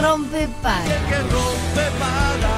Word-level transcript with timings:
rompe 0.00 0.48
paga. 0.62 0.84
El 0.84 1.06
que 1.08 1.18
rompe 1.18 1.84
paga. 1.98 2.54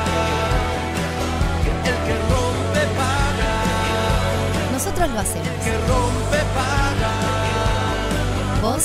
El 1.84 1.96
que 2.06 2.14
rompe 2.30 2.82
paga. 2.96 3.52
Nosotros 4.72 5.10
lo 5.10 5.18
hacemos. 5.20 5.48
El 5.48 5.54
que 5.64 5.78
rompe 5.88 6.38
paga. 6.54 7.12
¿Vos? 8.62 8.84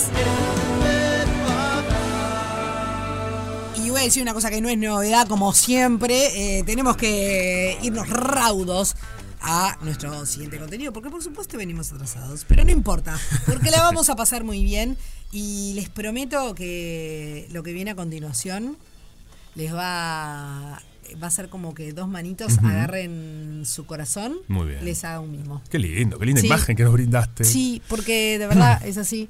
Y 3.76 3.90
voy 3.90 4.02
a 4.02 4.04
decir 4.04 4.24
una 4.24 4.34
cosa 4.34 4.50
que 4.50 4.60
no 4.60 4.70
es 4.70 4.78
novedad, 4.78 5.28
como 5.28 5.54
siempre, 5.54 6.58
eh, 6.60 6.64
tenemos 6.64 6.98
que 6.98 7.78
irnos 7.82 8.10
raudos 8.10 8.96
a 9.42 9.78
nuestro 9.82 10.26
siguiente 10.26 10.58
contenido, 10.60 10.92
porque 10.94 11.10
por 11.10 11.22
supuesto 11.24 11.58
venimos 11.58 11.92
atrasados, 11.94 12.46
pero 12.48 12.64
no 12.64 12.72
importa, 12.72 13.18
porque 13.46 13.70
la 13.72 13.82
vamos 13.84 14.10
a 14.10 14.16
pasar 14.16 14.44
muy 14.44 14.64
bien 14.64 14.98
y 15.32 15.74
les 15.76 15.90
prometo 15.90 16.56
que 16.56 17.48
lo 17.52 17.62
que 17.64 17.74
viene 17.74 17.92
a 17.92 17.96
continuación 17.96 18.78
les 19.56 19.74
va, 19.74 20.82
va 21.22 21.28
a 21.28 21.32
ser 21.32 21.50
como 21.50 21.74
que 21.74 21.94
dos 21.94 22.08
manitos 22.08 22.58
agarren 22.60 23.64
su 23.66 23.86
corazón, 23.86 24.36
Muy 24.48 24.68
bien. 24.70 24.86
les 24.86 25.04
haga 25.04 25.20
un 25.20 25.32
mimo. 25.32 25.62
Qué 25.70 25.80
lindo, 25.80 26.18
qué 26.20 26.26
linda 26.26 26.42
Sí. 26.42 26.48
imagen 26.48 26.76
que 26.76 26.84
nos 26.84 26.94
brindaste. 26.94 27.44
Sí, 27.44 27.82
porque 27.88 28.38
de 28.40 28.48
verdad 28.48 28.82
es 28.86 28.98
así. 28.98 29.30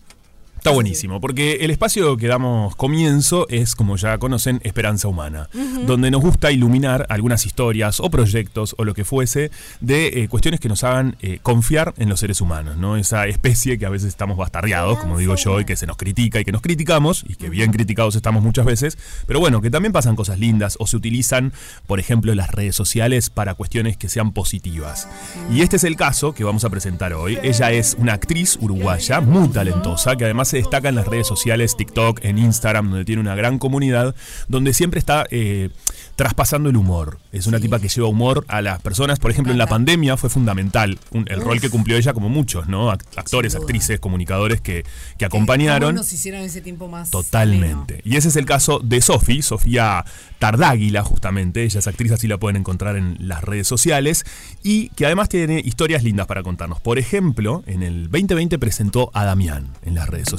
Está 0.58 0.72
buenísimo, 0.72 1.22
porque 1.22 1.60
el 1.62 1.72
espacio 1.72 2.18
que 2.18 2.28
damos 2.28 2.76
comienzo 2.76 3.48
es, 3.48 3.74
como 3.74 3.96
ya 3.96 4.18
conocen, 4.18 4.60
Esperanza 4.64 5.08
Humana, 5.08 5.50
donde 5.86 6.12
nos 6.12 6.22
gusta 6.22 6.52
iluminar 6.52 7.06
algunas 7.10 7.46
historias 7.46 8.00
o 8.02 8.10
proyectos 8.10 8.76
o 8.78 8.84
lo 8.84 8.94
que 8.94 9.06
fuese 9.06 9.50
de 9.80 10.08
eh, 10.08 10.28
cuestiones 10.28 10.60
que 10.60 10.68
nos 10.68 10.84
hagan 10.84 11.16
eh, 11.22 11.40
confiar 11.42 11.94
en 11.98 12.10
los 12.10 12.20
seres 12.20 12.42
humanos, 12.42 12.76
¿no? 12.76 12.98
Esa 12.98 13.28
especie 13.28 13.78
que 13.78 13.86
a 13.86 13.90
veces 13.90 14.10
estamos 14.10 14.36
bastardeados, 14.36 14.98
como 14.98 15.18
digo 15.18 15.36
yo, 15.36 15.62
y 15.62 15.66
que 15.66 15.78
se 15.78 15.88
nos 15.88 15.96
critica 15.96 16.40
y 16.40 16.44
que 16.44 16.52
nos 16.52 16.62
criticamos, 16.62 17.24
y 17.26 17.36
que 17.36 17.50
bien 17.50 17.72
criticados 17.72 18.16
estamos 18.16 18.44
muchas 18.44 18.66
veces, 18.66 18.98
pero 19.26 19.40
bueno, 19.40 19.62
que 19.62 19.70
también 19.70 19.94
pasan 19.94 20.16
cosas 20.18 20.38
lindas 20.40 20.76
o 20.80 20.88
se 20.88 20.98
utilizan, 20.98 21.54
por 21.86 22.00
ejemplo, 22.00 22.34
las 22.36 22.52
redes 22.52 22.76
sociales 22.76 23.30
para 23.30 23.54
cuestiones 23.54 23.96
que 23.96 24.10
sean 24.10 24.34
positivas. 24.34 25.08
Y 25.50 25.62
este 25.62 25.78
es 25.78 25.84
el 25.86 25.96
caso 25.96 26.34
que 26.34 26.44
vamos 26.44 26.66
a 26.66 26.70
presentar 26.70 27.14
hoy. 27.14 27.38
Ella 27.42 27.72
es 27.72 27.96
una 27.98 28.14
actriz 28.14 28.58
uruguaya 28.60 29.22
muy 29.22 29.48
talentosa 29.50 30.16
que 30.16 30.26
además 30.26 30.47
se 30.48 30.58
destaca 30.58 30.90
en 30.90 30.96
las 30.96 31.08
redes 31.08 31.28
sociales, 31.28 31.76
TikTok, 31.78 32.24
en 32.24 32.38
Instagram, 32.40 32.90
donde 32.90 33.06
tiene 33.06 33.22
una 33.22 33.36
gran 33.36 33.60
comunidad, 33.60 34.16
donde 34.48 34.74
siempre 34.74 35.00
está 35.00 35.26
eh, 35.30 35.70
traspasando 36.16 36.70
el 36.70 36.78
humor. 36.78 37.20
Es 37.32 37.46
una 37.48 37.60
tipa 37.60 37.80
que 37.80 37.90
lleva 37.90 38.08
humor 38.08 38.44
a 38.48 38.62
las 38.64 38.82
personas. 38.82 39.20
Por 39.20 39.30
ejemplo, 39.30 39.52
en 39.52 39.60
la 39.60 39.68
pandemia 39.68 40.18
fue 40.18 40.30
fundamental 40.30 40.98
un- 41.12 41.26
el 41.30 41.42
rol 41.42 41.62
que 41.62 41.70
cumplió 41.70 41.96
ella 41.98 42.14
como 42.14 42.30
muchos, 42.30 42.68
¿no? 42.68 42.92
Act- 42.92 43.04
Actores, 43.18 43.54
actrices, 43.56 44.00
comunicadores 44.00 44.62
que, 44.62 44.84
que 45.20 45.26
acompañaron. 45.26 45.90
¿Cómo 45.92 46.00
nos 46.00 46.12
hicieron 46.14 46.42
ese 46.42 46.62
tiempo 46.62 46.88
más 46.88 47.12
Totalmente. 47.12 48.02
Y 48.04 48.16
ese 48.16 48.30
es 48.30 48.36
el 48.36 48.46
caso 48.46 48.80
de 48.84 49.02
Sofi, 49.02 49.42
Sofía 49.42 50.04
Tardáguila, 50.40 51.04
justamente. 51.04 51.64
Ella 51.64 51.80
es 51.80 51.88
actriz, 51.88 52.12
así 52.12 52.28
la 52.28 52.38
pueden 52.38 52.58
encontrar 52.58 52.96
en 52.96 53.18
las 53.20 53.44
redes 53.44 53.68
sociales. 53.68 54.26
Y 54.64 54.90
que 54.90 55.06
además 55.06 55.30
tiene 55.30 55.62
historias 55.64 56.04
lindas 56.04 56.28
para 56.28 56.44
contarnos. 56.44 56.80
Por 56.82 56.98
ejemplo, 57.00 57.64
en 57.68 57.84
el 57.84 58.10
2020 58.10 58.58
presentó 58.60 59.12
a 59.14 59.24
Damián 59.26 59.68
en 59.84 59.96
las 59.96 60.08
redes 60.10 60.30
sociales, 60.30 60.37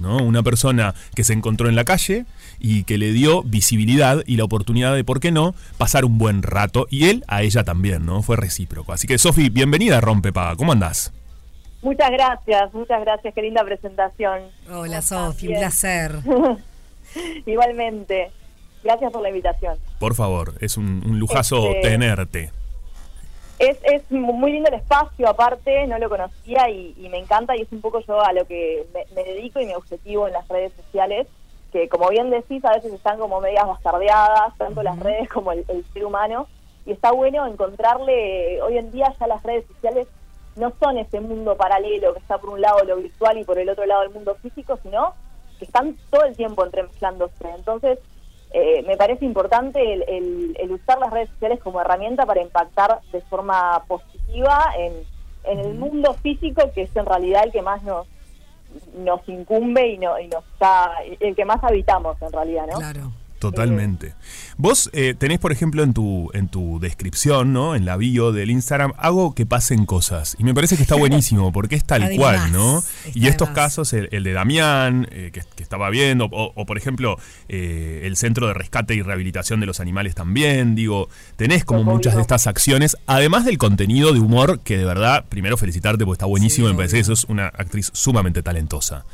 ¿no? 0.00 0.18
Una 0.18 0.42
persona 0.42 0.94
que 1.14 1.24
se 1.24 1.32
encontró 1.32 1.68
en 1.68 1.76
la 1.76 1.84
calle 1.84 2.24
y 2.58 2.84
que 2.84 2.98
le 2.98 3.12
dio 3.12 3.42
visibilidad 3.42 4.22
y 4.26 4.36
la 4.36 4.44
oportunidad 4.44 4.94
de, 4.94 5.04
¿por 5.04 5.20
qué 5.20 5.32
no?, 5.32 5.54
pasar 5.78 6.04
un 6.04 6.18
buen 6.18 6.42
rato. 6.42 6.86
Y 6.90 7.08
él 7.08 7.24
a 7.28 7.42
ella 7.42 7.64
también, 7.64 8.06
¿no? 8.06 8.22
Fue 8.22 8.36
recíproco. 8.36 8.92
Así 8.92 9.06
que, 9.06 9.18
Sofi, 9.18 9.48
bienvenida 9.50 9.98
a 9.98 10.00
Rompepaga. 10.00 10.56
¿Cómo 10.56 10.72
andás? 10.72 11.12
Muchas 11.82 12.10
gracias, 12.12 12.72
muchas 12.72 13.00
gracias, 13.00 13.34
qué 13.34 13.42
linda 13.42 13.64
presentación. 13.64 14.38
Hola 14.70 15.02
Sofi, 15.02 15.48
un 15.48 15.54
placer. 15.58 16.20
Igualmente, 17.46 18.30
gracias 18.84 19.10
por 19.12 19.22
la 19.22 19.28
invitación. 19.30 19.76
Por 19.98 20.14
favor, 20.14 20.54
es 20.60 20.76
un, 20.76 21.02
un 21.04 21.18
lujazo 21.18 21.72
Este- 21.72 21.88
tenerte. 21.90 22.50
Es, 23.58 23.78
es 23.84 24.10
muy 24.10 24.52
lindo 24.52 24.68
el 24.68 24.74
espacio, 24.74 25.28
aparte, 25.28 25.86
no 25.86 25.98
lo 25.98 26.08
conocía 26.08 26.68
y, 26.68 26.94
y 26.96 27.08
me 27.08 27.18
encanta 27.18 27.56
y 27.56 27.62
es 27.62 27.70
un 27.70 27.80
poco 27.80 28.00
yo 28.00 28.20
a 28.20 28.32
lo 28.32 28.44
que 28.46 28.86
me, 28.92 29.04
me 29.14 29.22
dedico 29.22 29.60
y 29.60 29.66
mi 29.66 29.74
objetivo 29.74 30.26
en 30.26 30.32
las 30.32 30.48
redes 30.48 30.72
sociales, 30.72 31.28
que 31.72 31.88
como 31.88 32.08
bien 32.08 32.30
decís, 32.30 32.64
a 32.64 32.72
veces 32.72 32.92
están 32.92 33.18
como 33.18 33.40
medias 33.40 33.66
bastardeadas, 33.66 34.56
tanto 34.58 34.82
las 34.82 34.98
redes 34.98 35.28
como 35.28 35.52
el, 35.52 35.64
el 35.68 35.84
ser 35.92 36.04
humano, 36.04 36.48
y 36.84 36.92
está 36.92 37.12
bueno 37.12 37.46
encontrarle, 37.46 38.60
hoy 38.62 38.78
en 38.78 38.90
día 38.90 39.14
ya 39.18 39.26
las 39.28 39.42
redes 39.44 39.66
sociales 39.66 40.08
no 40.56 40.72
son 40.80 40.98
ese 40.98 41.20
mundo 41.20 41.56
paralelo 41.56 42.12
que 42.12 42.18
está 42.18 42.38
por 42.38 42.50
un 42.50 42.60
lado 42.60 42.84
lo 42.84 42.96
virtual 42.96 43.38
y 43.38 43.44
por 43.44 43.58
el 43.58 43.68
otro 43.68 43.86
lado 43.86 44.02
el 44.02 44.10
mundo 44.10 44.34
físico, 44.42 44.78
sino 44.82 45.14
que 45.58 45.64
están 45.64 45.96
todo 46.10 46.24
el 46.24 46.36
tiempo 46.36 46.64
entremezclándose. 46.64 47.48
Entonces, 47.54 47.98
eh, 48.54 48.82
me 48.86 48.96
parece 48.96 49.24
importante 49.24 49.80
el, 49.94 50.04
el- 50.08 50.56
el 50.60 50.72
usar 50.72 50.98
las 50.98 51.10
redes 51.10 51.28
sociales 51.30 51.60
como 51.62 51.80
herramienta 51.80 52.26
para 52.26 52.42
impactar 52.42 53.00
de 53.12 53.20
forma 53.22 53.82
positiva 53.88 54.72
en, 54.78 54.92
en 55.44 55.58
el 55.58 55.74
mundo 55.74 56.14
físico, 56.14 56.62
que 56.74 56.82
es 56.82 56.96
en 56.96 57.06
realidad 57.06 57.44
el 57.44 57.52
que 57.52 57.62
más 57.62 57.82
nos 57.82 58.06
nos 58.96 59.20
incumbe 59.28 59.86
y, 59.88 59.98
no, 59.98 60.18
y 60.18 60.28
nos 60.28 60.42
está, 60.46 60.92
el 61.20 61.36
que 61.36 61.44
más 61.44 61.62
habitamos 61.62 62.16
en 62.22 62.32
realidad, 62.32 62.66
¿no? 62.72 62.78
Claro. 62.78 63.12
Totalmente. 63.50 64.14
Vos 64.56 64.88
eh, 64.92 65.14
tenés, 65.18 65.40
por 65.40 65.50
ejemplo, 65.50 65.82
en 65.82 65.92
tu, 65.94 66.30
en 66.32 66.46
tu 66.46 66.78
descripción, 66.78 67.52
¿no? 67.52 67.74
En 67.74 67.84
la 67.84 67.96
bio 67.96 68.30
del 68.30 68.50
Instagram, 68.50 68.92
hago 68.98 69.34
que 69.34 69.46
pasen 69.46 69.84
cosas. 69.84 70.36
Y 70.38 70.44
me 70.44 70.54
parece 70.54 70.76
que 70.76 70.82
está 70.82 70.94
buenísimo, 70.94 71.50
porque 71.50 71.74
es 71.74 71.84
tal 71.84 72.08
cual, 72.14 72.52
¿no? 72.52 72.84
Y 73.14 73.26
estos 73.26 73.50
casos, 73.50 73.92
el, 73.94 74.08
el 74.12 74.22
de 74.22 74.32
Damián, 74.32 75.08
eh, 75.10 75.30
que, 75.32 75.42
que 75.56 75.62
estaba 75.64 75.90
viendo, 75.90 76.26
o, 76.26 76.52
o, 76.54 76.66
por 76.66 76.78
ejemplo, 76.78 77.18
eh, 77.48 78.02
el 78.04 78.16
Centro 78.16 78.46
de 78.46 78.54
Rescate 78.54 78.94
y 78.94 79.02
Rehabilitación 79.02 79.58
de 79.58 79.66
los 79.66 79.80
Animales 79.80 80.14
también, 80.14 80.76
digo, 80.76 81.08
tenés 81.34 81.64
como 81.64 81.82
muchas 81.82 82.14
de 82.14 82.22
estas 82.22 82.46
acciones, 82.46 82.96
además 83.06 83.44
del 83.44 83.58
contenido 83.58 84.12
de 84.12 84.20
humor, 84.20 84.60
que 84.60 84.76
de 84.76 84.84
verdad, 84.84 85.24
primero 85.28 85.56
felicitarte 85.56 86.04
porque 86.04 86.18
está 86.18 86.26
buenísimo, 86.26 86.68
me 86.68 86.74
parece 86.74 86.98
que 86.98 87.04
sos 87.04 87.24
una 87.24 87.46
actriz 87.46 87.90
sumamente 87.92 88.42
talentosa. 88.42 89.04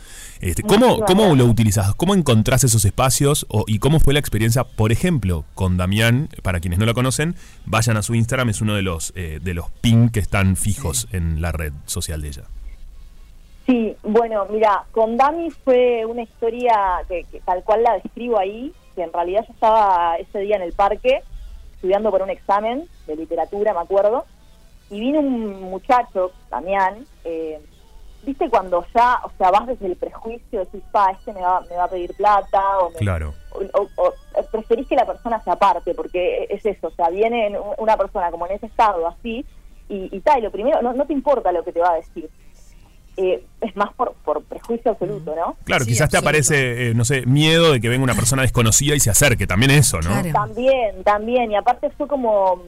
Este, 0.40 0.62
¿cómo, 0.62 1.00
¿Cómo 1.00 1.34
lo 1.34 1.46
utilizas? 1.46 1.94
¿Cómo 1.96 2.14
encontrás 2.14 2.62
esos 2.62 2.84
espacios? 2.84 3.44
O, 3.48 3.64
¿Y 3.66 3.80
cómo 3.80 3.98
fue 3.98 4.14
la 4.14 4.17
experiencia, 4.18 4.64
por 4.64 4.92
ejemplo, 4.92 5.44
con 5.54 5.76
Damián? 5.76 6.28
Para 6.42 6.60
quienes 6.60 6.78
no 6.78 6.86
la 6.86 6.94
conocen, 6.94 7.34
vayan 7.64 7.96
a 7.96 8.02
su 8.02 8.14
Instagram, 8.14 8.50
es 8.50 8.60
uno 8.60 8.74
de 8.74 8.82
los, 8.82 9.12
eh, 9.16 9.40
de 9.42 9.54
los 9.54 9.70
pin 9.70 10.10
que 10.10 10.20
están 10.20 10.56
fijos 10.56 11.08
en 11.12 11.40
la 11.40 11.52
red 11.52 11.72
social 11.86 12.22
de 12.22 12.28
ella. 12.28 12.44
Sí, 13.66 13.96
bueno, 14.02 14.46
mira, 14.50 14.84
con 14.92 15.16
Dami 15.16 15.50
fue 15.50 16.04
una 16.06 16.22
historia 16.22 17.00
que, 17.08 17.24
que 17.24 17.40
tal 17.40 17.62
cual 17.64 17.82
la 17.82 17.94
describo 17.94 18.38
ahí, 18.38 18.72
que 18.94 19.02
en 19.02 19.12
realidad 19.12 19.44
yo 19.46 19.52
estaba 19.52 20.16
ese 20.16 20.38
día 20.40 20.56
en 20.56 20.62
el 20.62 20.72
parque 20.72 21.22
estudiando 21.74 22.10
por 22.10 22.22
un 22.22 22.30
examen 22.30 22.88
de 23.06 23.14
literatura, 23.14 23.72
me 23.72 23.80
acuerdo, 23.80 24.24
y 24.90 24.98
vino 24.98 25.20
un 25.20 25.62
muchacho, 25.62 26.32
Damián, 26.50 27.06
eh, 27.24 27.60
viste 28.24 28.48
cuando 28.50 28.84
ya, 28.94 29.20
o 29.24 29.30
sea, 29.38 29.50
vas 29.50 29.66
desde 29.66 29.86
el 29.86 29.96
prejuicio, 29.96 30.60
decís, 30.60 30.82
pa, 30.92 31.10
este 31.12 31.32
me 31.32 31.40
va, 31.40 31.60
me 31.70 31.76
va 31.76 31.84
a 31.84 31.88
pedir 31.88 32.12
plata, 32.14 32.78
o, 32.80 32.90
me- 32.90 32.96
Claro. 32.96 33.34
o- 33.52 33.80
o- 33.96 34.14
o 34.34 34.42
preferís 34.50 34.86
que 34.86 34.96
la 34.96 35.06
persona 35.06 35.42
se 35.42 35.50
aparte, 35.50 35.94
porque 35.94 36.46
es 36.50 36.64
eso, 36.66 36.88
o 36.88 36.90
sea, 36.90 37.08
viene 37.10 37.48
un- 37.58 37.74
una 37.78 37.96
persona 37.96 38.30
como 38.30 38.46
en 38.46 38.52
ese 38.56 38.66
estado, 38.66 39.06
así, 39.06 39.44
y, 39.88 40.14
y 40.14 40.20
tal, 40.20 40.40
y 40.40 40.42
lo 40.42 40.50
primero, 40.50 40.82
no, 40.82 40.92
no 40.92 41.06
te 41.06 41.12
importa 41.14 41.50
lo 41.52 41.64
que 41.64 41.72
te 41.72 41.80
va 41.80 41.92
a 41.92 41.96
decir. 41.96 42.28
Eh, 43.20 43.42
es 43.60 43.74
más 43.74 43.92
por, 43.94 44.12
por 44.24 44.44
prejuicio 44.44 44.92
absoluto, 44.92 45.34
¿no? 45.34 45.56
Claro, 45.64 45.84
quizás 45.84 46.08
te 46.08 46.16
aparece, 46.18 46.90
eh, 46.90 46.94
no 46.94 47.04
sé, 47.04 47.26
miedo 47.26 47.72
de 47.72 47.80
que 47.80 47.88
venga 47.88 48.04
una 48.04 48.14
persona 48.14 48.42
desconocida 48.42 48.94
y 48.94 49.00
se 49.00 49.10
acerque. 49.10 49.44
También 49.44 49.72
eso, 49.72 49.98
¿no? 50.00 50.10
También, 50.32 51.02
también, 51.02 51.50
y 51.50 51.56
aparte 51.56 51.90
fue 51.90 52.06
como, 52.06 52.62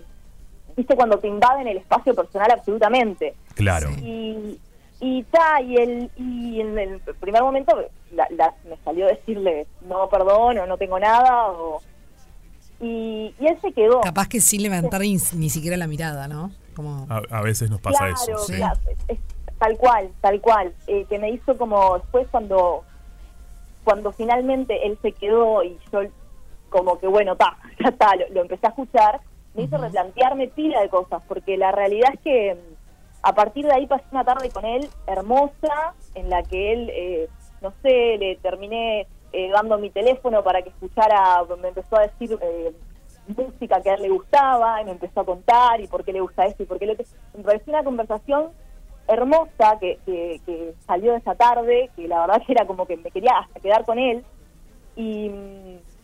viste, 0.76 0.96
cuando 0.96 1.18
te 1.20 1.28
invaden 1.28 1.68
el 1.68 1.76
espacio 1.76 2.14
personal 2.16 2.50
absolutamente. 2.50 3.34
Claro. 3.54 3.90
Y, 4.02 4.58
y 5.00 5.22
ta, 5.24 5.60
y, 5.62 5.76
el, 5.76 6.10
y 6.16 6.60
en 6.60 6.78
el 6.78 7.00
primer 7.20 7.42
momento 7.42 7.74
la- 8.12 8.28
la- 8.30 8.54
me 8.68 8.76
salió 8.84 9.06
decirle, 9.06 9.66
no, 9.82 10.08
perdón, 10.08 10.58
o 10.58 10.66
no 10.66 10.76
tengo 10.76 10.98
nada, 10.98 11.48
o... 11.52 11.80
Y, 12.80 13.34
y 13.38 13.46
él 13.46 13.58
se 13.60 13.72
quedó. 13.72 14.00
Capaz 14.00 14.28
que 14.28 14.40
sin 14.40 14.62
levantar 14.62 15.00
ni, 15.02 15.16
ni 15.34 15.50
siquiera 15.50 15.76
la 15.76 15.86
mirada, 15.86 16.28
¿no? 16.28 16.50
Como... 16.74 17.06
A, 17.10 17.20
a 17.30 17.42
veces 17.42 17.70
nos 17.70 17.80
pasa 17.80 17.98
claro, 17.98 18.14
eso. 18.14 18.38
sí. 18.38 18.54
claro, 18.54 18.78
es- 19.08 19.18
tal 19.58 19.76
cual, 19.76 20.10
tal 20.22 20.40
cual. 20.40 20.72
Eh, 20.86 21.04
que 21.08 21.18
me 21.18 21.30
hizo 21.30 21.56
como 21.58 21.98
después 21.98 22.26
cuando 22.30 22.84
cuando 23.84 24.12
finalmente 24.12 24.86
él 24.86 24.98
se 25.02 25.12
quedó 25.12 25.62
y 25.64 25.78
yo 25.92 26.00
como 26.68 26.98
que 26.98 27.06
bueno, 27.06 27.36
ta, 27.36 27.56
ya 27.82 27.88
está, 27.90 28.14
lo, 28.16 28.28
lo 28.30 28.40
empecé 28.42 28.66
a 28.66 28.70
escuchar, 28.70 29.20
me 29.54 29.64
hizo 29.64 29.76
replantearme 29.78 30.48
pila 30.48 30.80
de 30.80 30.88
cosas, 30.88 31.22
porque 31.28 31.56
la 31.58 31.72
realidad 31.72 32.10
es 32.14 32.20
que 32.20 32.56
a 33.22 33.34
partir 33.34 33.66
de 33.66 33.72
ahí 33.72 33.86
pasé 33.86 34.04
una 34.12 34.24
tarde 34.24 34.50
con 34.50 34.64
él 34.64 34.88
hermosa, 35.06 35.94
en 36.14 36.30
la 36.30 36.42
que 36.42 36.72
él, 36.72 36.90
eh, 36.92 37.28
no 37.60 37.72
sé, 37.82 38.16
le 38.18 38.36
terminé 38.36 39.06
eh, 39.32 39.50
dando 39.50 39.78
mi 39.78 39.90
teléfono 39.90 40.42
para 40.42 40.62
que 40.62 40.70
escuchara, 40.70 41.44
me 41.60 41.68
empezó 41.68 41.96
a 41.96 42.02
decir 42.02 42.38
eh, 42.40 42.72
música 43.28 43.80
que 43.82 43.90
a 43.90 43.94
él 43.94 44.02
le 44.02 44.08
gustaba, 44.08 44.80
y 44.80 44.86
me 44.86 44.92
empezó 44.92 45.20
a 45.20 45.26
contar 45.26 45.80
y 45.80 45.86
por 45.86 46.04
qué 46.04 46.12
le 46.12 46.20
gusta 46.20 46.46
esto 46.46 46.62
y 46.62 46.66
por 46.66 46.78
qué 46.78 46.86
que... 46.96 47.06
Me 47.36 47.44
pareció 47.44 47.72
una 47.72 47.84
conversación 47.84 48.50
hermosa 49.06 49.78
que, 49.80 49.98
que, 50.06 50.40
que 50.46 50.74
salió 50.86 51.14
esa 51.14 51.34
tarde, 51.34 51.90
que 51.96 52.08
la 52.08 52.26
verdad 52.26 52.42
que 52.46 52.52
era 52.52 52.66
como 52.66 52.86
que 52.86 52.96
me 52.96 53.10
quería 53.10 53.38
hasta 53.38 53.60
quedar 53.60 53.84
con 53.84 53.98
él. 53.98 54.24
Y, 54.96 55.30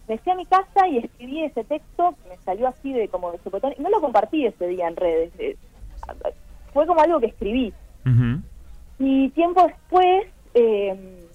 me 0.09 0.19
fui 0.19 0.33
a 0.33 0.37
mi 0.37 0.47
casa 0.47 0.87
y 0.89 0.99
escribí 0.99 1.43
ese 1.43 1.65
texto, 1.65 2.15
me 2.29 2.37
salió 2.39 2.69
así 2.69 2.93
de 2.93 3.09
como 3.09 3.33
de 3.33 3.39
sopetón, 3.39 3.75
y 3.77 3.83
no 3.83 3.91
lo 3.91 4.01
compartí 4.01 4.47
ese 4.47 4.69
día 4.69 4.89
en 4.89 4.97
redes. 4.97 5.59
Fue 6.77 6.87
como 6.87 7.01
algo 7.01 7.19
que 7.21 7.27
escribí. 7.27 7.73
Y 8.99 9.31
tiempo 9.31 9.63
después, 9.67 10.27
eh, 10.55 11.27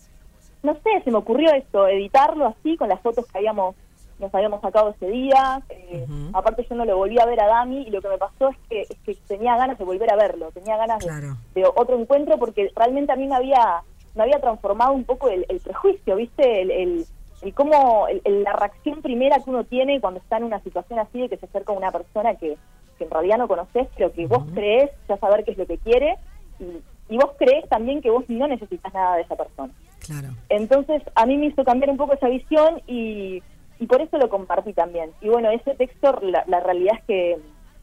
no 0.64 0.74
sé, 0.76 1.02
se 1.04 1.12
me 1.12 1.18
ocurrió 1.18 1.52
esto, 1.54 1.88
editarlo 1.88 2.46
así 2.48 2.78
con 2.78 2.90
las 2.90 3.02
fotos 3.02 3.26
que 3.28 3.38
habíamos 3.40 3.76
nos 4.20 4.34
habíamos 4.36 4.62
sacado 4.62 4.92
ese 4.92 5.08
día. 5.10 5.64
eh. 5.70 6.06
Aparte 6.34 6.64
yo 6.70 6.76
no 6.76 6.86
lo 6.86 6.96
volví 6.96 7.18
a 7.20 7.26
ver 7.26 7.42
a 7.42 7.48
Dami 7.48 7.82
y 7.88 7.90
lo 7.90 8.04
que 8.04 8.08
me 8.10 8.20
pasó 8.20 8.50
es 8.50 8.58
que, 8.70 8.82
es 8.82 8.98
que 9.04 9.16
tenía 9.28 9.58
ganas 9.58 9.80
de 9.80 9.84
volver 9.84 10.14
a 10.14 10.16
verlo, 10.16 10.52
tenía 10.52 10.78
ganas 10.78 11.00
de- 11.00 11.08
Claro. 11.08 11.38
de, 11.56 11.66
otro 11.66 11.98
encuentro 12.00 12.38
porque 12.38 12.70
realmente 12.76 13.12
a 13.12 13.16
mí 13.16 13.26
me 13.28 13.36
había 13.36 13.82
me 14.14 14.22
había 14.24 14.40
transformado 14.40 14.92
un 14.94 15.06
poco 15.06 15.28
el, 15.30 15.46
el 15.50 15.60
prejuicio, 15.62 16.18
¿viste? 16.18 16.62
El, 16.62 16.70
el, 16.70 17.06
el 17.42 17.54
cómo, 17.56 18.08
el- 18.10 18.22
el- 18.26 18.44
la 18.44 18.54
reacción 18.54 19.02
primera 19.02 19.38
que 19.40 19.50
uno 19.50 19.64
tiene 19.64 20.00
cuando 20.00 20.20
está 20.20 20.38
en 20.38 20.44
una 20.44 20.60
situación 20.62 21.00
así 21.00 21.22
de 21.22 21.30
que 21.30 21.38
se 21.38 21.46
acerca 21.48 21.72
una 21.74 21.92
persona 21.92 22.36
que, 22.36 22.58
que 23.02 23.06
en 23.06 23.12
realidad 23.12 23.40
no 23.40 23.48
conoces, 23.48 23.88
pero 23.96 24.12
que 24.14 24.28
vos 24.28 24.44
crees 24.54 24.92
ya 25.10 25.18
saber 25.18 25.44
qué 25.44 25.52
es 25.52 25.58
lo 25.58 25.66
que 25.66 25.80
quiere 25.80 26.18
y, 26.60 26.66
y 27.10 27.18
vos 27.18 27.32
crees 27.40 27.68
también 27.68 28.00
que 28.00 28.12
vos 28.12 28.24
no 28.28 28.48
necesitas 28.48 28.94
nada 28.94 29.16
de 29.16 29.24
esa 29.24 29.36
persona. 29.36 29.74
Claro. 30.06 30.30
Entonces 30.50 31.02
a 31.16 31.26
mí 31.26 31.38
me 31.38 31.48
hizo 31.48 31.64
cambiar 31.64 31.90
un 31.90 31.98
poco 31.98 32.14
esa 32.14 32.28
visión 32.28 32.82
y, 32.86 33.42
y 33.80 33.86
por 33.88 34.02
eso 34.02 34.20
lo 34.20 34.30
compartí 34.30 34.74
también. 34.74 35.10
Y 35.20 35.30
bueno, 35.30 35.50
ese 35.50 35.74
texto, 35.74 36.20
la, 36.22 36.44
la 36.48 36.60
realidad 36.60 36.94
es 37.00 37.04
que 37.06 37.38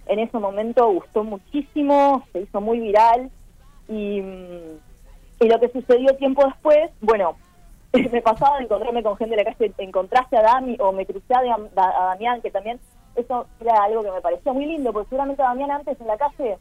en 0.07 0.19
ese 0.21 0.39
momento 0.39 0.89
gustó 0.93 1.25
muchísimo, 1.25 2.25
se 2.33 2.43
hizo 2.43 2.61
muy 2.61 2.79
viral 2.79 3.31
y, 3.89 4.21
y 5.41 5.49
lo 5.49 5.59
que 5.59 5.69
sucedió 5.71 6.15
tiempo 6.17 6.45
después, 6.47 6.91
bueno, 7.01 7.37
me 7.93 8.23
pasaba 8.23 8.59
de 8.59 8.65
encontrarme 8.65 9.03
con 9.03 9.17
gente 9.17 9.35
de 9.35 9.43
la 9.43 9.53
calle, 9.53 9.73
encontraste 9.79 10.37
a 10.37 10.43
Dami 10.43 10.77
o 10.79 10.93
me 10.93 11.07
crucé 11.07 11.35
a, 11.35 11.41
a 11.41 12.05
Damián, 12.11 12.41
que 12.41 12.51
también 12.51 12.79
eso 13.19 13.47
era 13.61 13.85
algo 13.85 14.03
que 14.03 14.11
me 14.11 14.21
parecía 14.21 14.53
muy 14.53 14.67
lindo, 14.67 14.93
porque 14.93 15.09
seguramente 15.11 15.43
Damián 15.43 15.71
antes 15.71 16.01
en 16.01 16.07
la 16.07 16.17
calle 16.17 16.59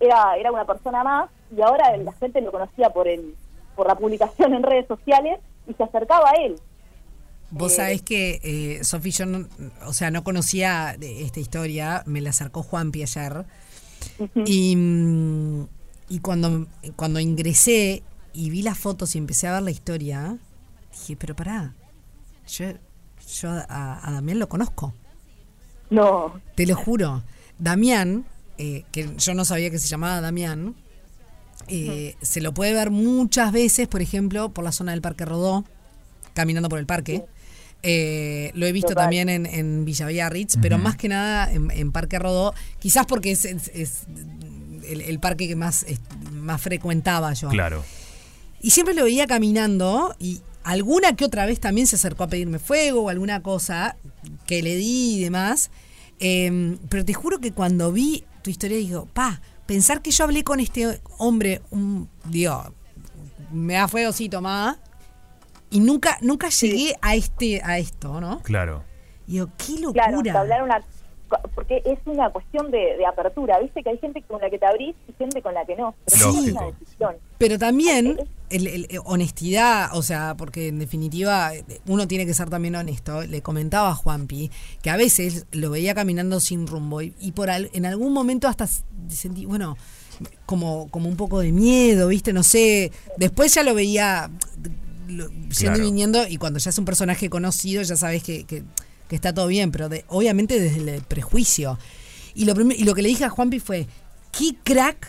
era, 0.00 0.36
era 0.36 0.52
una 0.52 0.64
persona 0.64 1.02
más 1.04 1.30
y 1.56 1.60
ahora 1.62 1.96
la 1.96 2.12
gente 2.14 2.40
lo 2.40 2.50
conocía 2.52 2.90
por 2.90 3.08
el 3.08 3.34
por 3.76 3.86
la 3.86 3.94
publicación 3.94 4.52
en 4.52 4.62
redes 4.62 4.86
sociales 4.86 5.40
y 5.66 5.72
se 5.74 5.82
acercaba 5.82 6.28
a 6.30 6.34
él. 6.44 6.56
Vos 7.50 7.72
Eh, 7.72 7.76
sabés 7.76 8.02
que, 8.02 8.40
eh, 8.42 8.84
Sofi, 8.84 9.10
yo 9.10 9.24
no, 9.26 9.46
o 9.86 9.92
sea, 9.92 10.10
no 10.10 10.22
conocía 10.24 10.96
de 10.98 11.22
esta 11.22 11.40
historia, 11.40 12.02
me 12.06 12.20
la 12.20 12.30
acercó 12.30 12.62
Juanpi 12.62 13.02
ayer. 13.02 13.44
Y, 14.44 14.76
y 16.08 16.18
cuando, 16.20 16.66
cuando 16.96 17.20
ingresé 17.20 18.02
y 18.32 18.50
vi 18.50 18.62
las 18.62 18.78
fotos 18.78 19.14
y 19.14 19.18
empecé 19.18 19.48
a 19.48 19.52
ver 19.52 19.62
la 19.62 19.70
historia, 19.70 20.36
dije, 20.90 21.16
pero 21.16 21.34
pará, 21.34 21.74
yo, 22.46 22.66
yo 23.38 23.50
a, 23.50 24.08
a 24.08 24.12
Damián 24.12 24.38
lo 24.38 24.48
conozco, 24.48 24.92
No, 25.92 26.40
te 26.54 26.66
lo 26.66 26.74
juro. 26.74 27.22
Damián, 27.58 28.24
eh, 28.58 28.84
que 28.92 29.10
yo 29.18 29.34
no 29.34 29.44
sabía 29.44 29.70
que 29.70 29.78
se 29.78 29.88
llamaba 29.88 30.20
Damián, 30.20 30.74
eh, 31.68 32.16
se 32.22 32.40
lo 32.40 32.52
puede 32.52 32.72
ver 32.74 32.90
muchas 32.90 33.52
veces, 33.52 33.86
por 33.88 34.02
ejemplo, 34.02 34.48
por 34.50 34.64
la 34.64 34.72
zona 34.72 34.92
del 34.92 35.00
Parque 35.02 35.24
Rodó, 35.24 35.64
caminando 36.34 36.68
por 36.68 36.78
el 36.78 36.86
parque. 36.86 37.24
Eh, 37.84 38.52
lo 38.54 38.66
he 38.66 38.72
visto 38.72 38.88
Total. 38.90 39.04
también 39.04 39.28
en, 39.28 39.44
en 39.46 39.84
Villa 39.84 40.06
Biarritz, 40.06 40.56
pero 40.62 40.78
más 40.78 40.96
que 40.96 41.08
nada 41.08 41.52
en, 41.52 41.70
en 41.70 41.90
Parque 41.92 42.18
Rodó, 42.18 42.54
quizás 42.78 43.06
porque 43.06 43.32
es, 43.32 43.44
es- 43.44 43.70
es 43.74 44.02
el, 44.88 45.00
el 45.00 45.18
parque 45.18 45.48
que 45.48 45.56
más, 45.56 45.82
es- 45.84 46.00
más 46.32 46.60
frecuentaba 46.60 47.32
yo. 47.34 47.48
Claro. 47.48 47.84
Y 48.60 48.70
siempre 48.70 48.94
lo 48.94 49.04
veía 49.04 49.26
caminando 49.26 50.14
y 50.20 50.40
alguna 50.64 51.16
que 51.16 51.24
otra 51.24 51.46
vez 51.46 51.60
también 51.60 51.86
se 51.86 51.96
acercó 51.96 52.24
a 52.24 52.28
pedirme 52.28 52.58
fuego 52.58 53.02
o 53.02 53.08
alguna 53.08 53.42
cosa 53.42 53.96
que 54.46 54.62
le 54.62 54.76
di 54.76 55.16
y 55.16 55.24
demás. 55.24 55.70
Eh, 56.20 56.78
pero 56.88 57.04
te 57.04 57.14
juro 57.14 57.40
que 57.40 57.52
cuando 57.52 57.92
vi 57.92 58.24
tu 58.42 58.50
historia 58.50 58.76
digo, 58.76 59.06
pa, 59.06 59.40
pensar 59.66 60.02
que 60.02 60.10
yo 60.10 60.24
hablé 60.24 60.44
con 60.44 60.60
este 60.60 61.00
hombre, 61.18 61.62
un, 61.70 62.08
digo, 62.24 62.72
me 63.50 63.74
da 63.74 63.88
fuego, 63.88 64.12
sí, 64.12 64.28
tomá. 64.28 64.78
Y 65.70 65.80
nunca, 65.80 66.18
nunca 66.20 66.48
llegué 66.50 66.94
a 67.00 67.14
este, 67.14 67.62
a 67.64 67.78
esto, 67.78 68.20
¿no? 68.20 68.42
Claro. 68.42 68.84
Y 69.26 69.32
digo, 69.32 69.48
qué 69.56 69.78
locura. 69.80 70.10
claro, 70.10 70.38
hablar 70.38 70.62
una 70.62 70.82
porque 71.54 71.82
es 71.84 71.98
una 72.06 72.30
cuestión 72.30 72.70
de, 72.70 72.96
de 72.96 73.06
apertura, 73.06 73.58
viste 73.60 73.82
que 73.82 73.90
hay 73.90 73.98
gente 73.98 74.22
con 74.22 74.40
la 74.40 74.50
que 74.50 74.58
te 74.58 74.66
abrís 74.66 74.94
y 75.08 75.12
gente 75.18 75.40
con 75.42 75.54
la 75.54 75.64
que 75.64 75.76
no. 75.76 75.94
Pero 76.06 76.16
es 76.30 76.52
una 76.52 76.66
decisión. 76.66 77.16
Pero 77.38 77.58
también 77.58 78.18
el, 78.50 78.66
el- 78.66 78.86
el- 78.90 79.00
honestidad, 79.04 79.90
o 79.96 80.02
sea, 80.02 80.34
porque 80.36 80.68
en 80.68 80.78
definitiva 80.78 81.54
eh, 81.54 81.64
uno 81.86 82.06
tiene 82.06 82.26
que 82.26 82.34
ser 82.34 82.50
también 82.50 82.74
honesto. 82.76 83.22
Le 83.22 83.42
comentaba 83.42 83.90
a 83.90 83.94
Juanpi 83.94 84.50
que 84.82 84.90
a 84.90 84.96
veces 84.96 85.46
lo 85.52 85.70
veía 85.70 85.94
caminando 85.94 86.40
sin 86.40 86.66
rumbo 86.66 87.02
y, 87.02 87.14
y 87.20 87.32
por 87.32 87.50
al- 87.50 87.70
en 87.72 87.86
algún 87.86 88.12
momento 88.12 88.48
hasta 88.48 88.68
sentí, 89.08 89.46
bueno, 89.46 89.76
como, 90.46 90.88
como 90.90 91.08
un 91.08 91.16
poco 91.16 91.40
de 91.40 91.50
miedo, 91.52 92.08
¿viste? 92.08 92.32
No 92.32 92.42
sé. 92.42 92.92
Después 93.16 93.54
ya 93.54 93.62
lo 93.62 93.74
veía 93.74 94.30
Claro. 95.58 95.76
y 95.78 95.80
viniendo 95.82 96.26
y 96.26 96.36
cuando 96.38 96.58
ya 96.58 96.70
es 96.70 96.78
un 96.78 96.84
personaje 96.86 97.28
conocido 97.28 97.82
ya 97.82 97.96
sabes 97.96 98.22
que, 98.22 98.44
que- 98.44 98.62
que 99.12 99.16
está 99.16 99.34
todo 99.34 99.46
bien, 99.46 99.70
pero 99.70 99.90
de- 99.90 100.06
obviamente 100.08 100.58
desde 100.58 100.96
el 100.96 101.02
prejuicio. 101.02 101.78
Y 102.34 102.46
lo, 102.46 102.58
y 102.72 102.84
lo 102.84 102.94
que 102.94 103.02
le 103.02 103.10
dije 103.10 103.26
a 103.26 103.28
Juanpi 103.28 103.60
fue, 103.60 103.86
qué 104.36 104.54
crack 104.64 105.06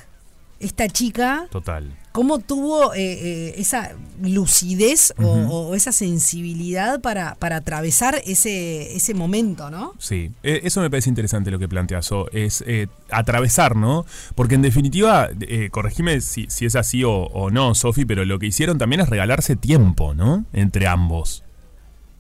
esta 0.60 0.90
chica 0.90 1.48
Total. 1.50 1.98
¿Cómo 2.12 2.40
tuvo 2.40 2.94
eh, 2.94 3.00
eh, 3.02 3.54
esa 3.58 3.94
lucidez 4.22 5.14
o- 5.18 5.24
o, 5.70 5.76
esa 5.76 5.92
sensibilidad 5.92 7.00
para, 7.02 7.36
para 7.36 7.56
atravesar 7.58 8.22
ese, 8.26 8.96
ese 8.96 9.14
momento, 9.14 9.70
¿no? 9.72 9.94
Sí, 10.00 10.32
Eh, 10.44 10.62
eso 10.66 10.82
me 10.82 10.90
parece 10.90 11.10
interesante 11.10 11.50
lo 11.50 11.60
que 11.60 11.68
planteas, 11.70 12.12
O, 12.12 12.30
es 12.34 12.64
eh, 12.68 12.88
atravesar, 13.10 13.76
¿no? 13.78 14.06
Porque 14.36 14.56
en 14.56 14.62
definitiva, 14.64 15.30
corregime 15.72 16.20
si, 16.22 16.46
si 16.50 16.66
es 16.66 16.76
así 16.76 17.04
o, 17.06 17.12
o 17.14 17.50
no, 17.52 17.74
Sofi, 17.74 18.04
pero 18.06 18.26
lo 18.26 18.38
que 18.38 18.48
hicieron 18.48 18.78
también 18.78 19.00
es 19.02 19.10
regalarse 19.10 19.56
tiempo, 19.56 20.14
¿no? 20.14 20.46
Entre 20.54 20.88
ambos. 20.88 21.44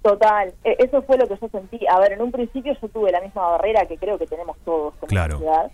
Total, 0.03 0.53
e- 0.63 0.75
eso 0.79 1.01
fue 1.03 1.17
lo 1.17 1.27
que 1.27 1.37
yo 1.41 1.47
sentí. 1.49 1.79
A 1.87 1.97
ver, 1.99 2.11
en 2.11 2.21
un 2.21 2.31
principio 2.31 2.75
yo 2.79 2.87
tuve 2.89 3.11
la 3.11 3.21
misma 3.21 3.47
barrera 3.51 3.85
que 3.87 3.97
creo 3.97 4.17
que 4.19 4.27
tenemos 4.27 4.57
todos 4.65 4.93
como 4.95 5.07
Claro. 5.07 5.33
sociedad. 5.37 5.71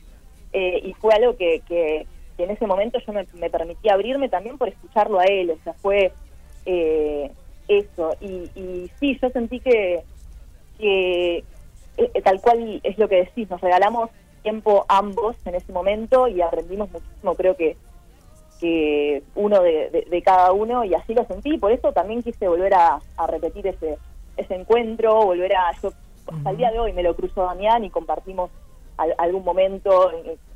Eh, 0.53 0.79
y 0.83 0.93
fue 0.93 1.13
algo 1.15 1.35
que, 1.35 1.61
que, 1.67 2.05
que 2.37 2.43
en 2.43 2.51
ese 2.51 2.65
momento 2.67 2.99
yo 3.05 3.11
me, 3.11 3.25
me 3.33 3.49
permití 3.49 3.89
abrirme 3.89 4.29
también 4.29 4.57
por 4.57 4.69
escucharlo 4.69 5.19
a 5.19 5.25
él. 5.25 5.49
O 5.51 5.57
sea, 5.63 5.73
fue 5.73 6.13
eh, 6.65 7.31
eso. 7.67 8.15
Y, 8.21 8.49
y 8.55 8.91
sí, 8.99 9.17
yo 9.21 9.29
sentí 9.31 9.59
que, 9.59 10.03
que 10.77 11.37
eh, 11.37 11.43
eh, 11.97 12.21
tal 12.21 12.39
cual 12.39 12.79
es 12.83 12.97
lo 12.99 13.09
que 13.09 13.17
decís, 13.17 13.49
nos 13.49 13.61
regalamos 13.61 14.09
tiempo 14.43 14.85
ambos 14.87 15.35
en 15.45 15.55
ese 15.55 15.73
momento 15.73 16.27
y 16.27 16.41
aprendimos 16.41 16.89
muchísimo, 16.91 17.35
creo 17.35 17.57
que 17.57 17.75
que 18.59 19.23
uno 19.35 19.61
de, 19.61 19.89
de- 19.89 20.05
de 20.09 20.21
cada 20.21 20.51
uno 20.51 20.83
y 20.83 20.93
así 20.93 21.13
lo 21.13 21.23
sentí, 21.25 21.57
por 21.57 21.71
eso 21.71 21.93
también 21.93 22.21
quise 22.21 22.45
volver 22.47 22.73
a, 22.73 22.99
a 23.15 23.27
repetir 23.27 23.65
ese 23.67 23.97
ese 24.39 24.55
encuentro, 24.55 25.23
volver 25.25 25.55
a 25.55 25.71
yo 25.81 25.91
hasta 26.31 26.49
el 26.51 26.57
día 26.57 26.71
de 26.71 26.79
hoy 26.79 26.93
me 26.93 27.03
lo 27.03 27.15
cruzo 27.15 27.43
Damián 27.43 27.83
y 27.83 27.89
compartimos 27.89 28.49
al- 28.97 29.15
algún 29.17 29.43
momento, 29.43 30.11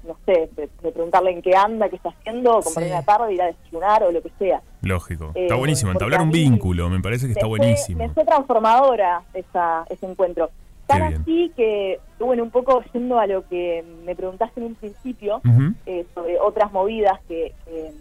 no 0.07 0.17
sé, 0.25 0.49
de, 0.55 0.69
de 0.81 0.91
preguntarle 0.91 1.31
en 1.31 1.41
qué 1.41 1.55
anda, 1.55 1.89
qué 1.89 1.95
está 1.95 2.09
haciendo, 2.09 2.51
compartir 2.61 2.83
Sí. 2.83 2.91
una 2.91 3.03
tarde, 3.03 3.33
ir 3.33 3.41
a 3.41 3.45
desayunar 3.47 4.03
o 4.03 4.11
lo 4.11 4.21
que 4.21 4.29
sea. 4.37 4.61
Lógico. 4.81 5.31
Eh, 5.33 5.43
Está 5.43 5.55
buenísimo, 5.55 5.91
entablar 5.91 6.19
a 6.19 6.23
un 6.23 6.31
vínculo, 6.31 6.89
me 6.89 6.99
parece 6.99 7.25
que 7.27 7.31
está 7.33 7.47
buenísimo. 7.47 7.99
Me 7.99 8.09
fue 8.09 8.25
transformadora 8.25 9.23
esa, 9.33 9.85
ese 9.89 10.05
encuentro. 10.05 10.49
Tan 10.85 11.01
así 11.03 11.51
que, 11.55 11.99
bueno, 12.19 12.43
un 12.43 12.51
poco 12.51 12.83
yendo 12.93 13.17
a 13.17 13.25
lo 13.25 13.47
que 13.47 13.83
me 14.05 14.15
preguntaste 14.15 14.59
en 14.59 14.65
un 14.67 14.75
principio, 14.75 15.41
eh, 15.85 16.05
sobre 16.13 16.37
otras 16.39 16.71
movidas 16.73 17.19
que, 17.27 17.53
que, 17.65 17.91